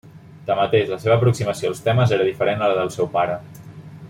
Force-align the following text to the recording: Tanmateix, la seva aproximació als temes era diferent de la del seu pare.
Tanmateix, 0.45 0.87
la 0.93 0.97
seva 1.03 1.17
aproximació 1.17 1.71
als 1.73 1.85
temes 1.89 2.17
era 2.19 2.27
diferent 2.31 2.65
de 2.65 2.71
la 2.73 2.79
del 2.83 2.95
seu 2.97 3.15
pare. 3.19 3.41